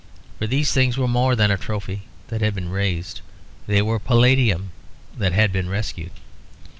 [0.39, 3.21] For these things were more than a trophy that had been raised,
[3.67, 4.71] they were a palladium
[5.15, 6.09] that had been rescued.